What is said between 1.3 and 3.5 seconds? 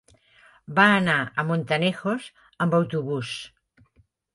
a Montanejos amb autobús.